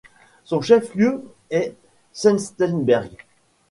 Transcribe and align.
Son 0.45 0.61
chef 0.61 0.95
lieu 0.95 1.29
est 1.51 1.75
Senftenberg. 2.11 3.15